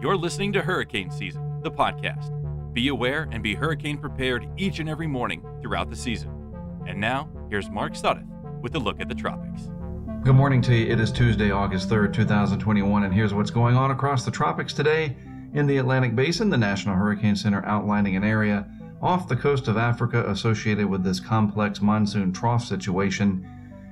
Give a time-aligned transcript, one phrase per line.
[0.00, 2.32] You're listening to Hurricane Season, the podcast.
[2.72, 6.30] Be aware and be hurricane prepared each and every morning throughout the season.
[6.86, 8.28] And now, here's Mark Sudduth
[8.62, 9.70] with a look at the tropics.
[10.22, 10.86] Good morning to you.
[10.92, 15.16] It is Tuesday, August 3rd, 2021, and here's what's going on across the tropics today.
[15.54, 18.70] In the Atlantic Basin, the National Hurricane Center outlining an area
[19.02, 23.44] off the coast of Africa associated with this complex monsoon trough situation,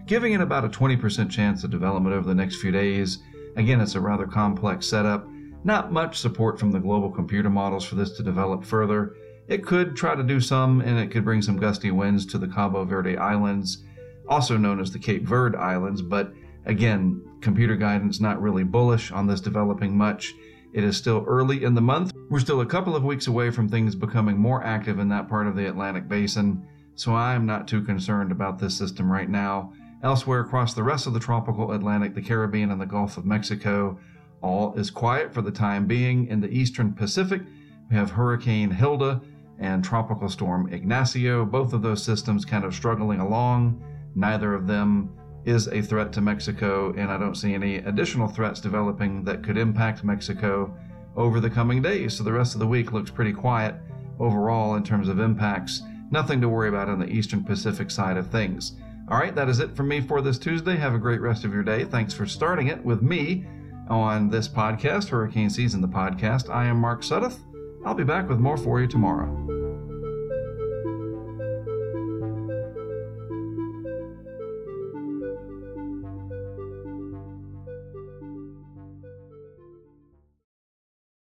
[0.06, 3.18] giving it about a 20% chance of development over the next few days.
[3.56, 5.28] Again, it's a rather complex setup.
[5.64, 9.16] Not much support from the global computer models for this to develop further.
[9.48, 12.48] It could try to do some, and it could bring some gusty winds to the
[12.48, 13.84] Cabo Verde Islands,
[14.28, 16.32] also known as the Cape Verde Islands, but
[16.66, 20.34] again, computer guidance not really bullish on this developing much.
[20.72, 22.12] It is still early in the month.
[22.28, 25.46] We're still a couple of weeks away from things becoming more active in that part
[25.46, 29.72] of the Atlantic basin, so I'm not too concerned about this system right now.
[30.02, 33.98] Elsewhere across the rest of the tropical Atlantic, the Caribbean, and the Gulf of Mexico,
[34.42, 36.28] all is quiet for the time being.
[36.28, 37.42] In the eastern Pacific,
[37.90, 39.20] we have Hurricane Hilda
[39.58, 43.82] and Tropical Storm Ignacio, both of those systems kind of struggling along.
[44.14, 45.10] Neither of them
[45.44, 49.56] is a threat to Mexico, and I don't see any additional threats developing that could
[49.56, 50.76] impact Mexico
[51.16, 52.14] over the coming days.
[52.14, 53.76] So the rest of the week looks pretty quiet
[54.18, 55.82] overall in terms of impacts.
[56.10, 58.72] Nothing to worry about on the Eastern Pacific side of things.
[59.08, 60.74] All right, that is it from me for this Tuesday.
[60.74, 61.84] Have a great rest of your day.
[61.84, 63.46] Thanks for starting it with me
[63.88, 66.52] on this podcast, Hurricane Season, the podcast.
[66.52, 67.38] I am Mark Sudduth.
[67.84, 69.55] I'll be back with more for you tomorrow.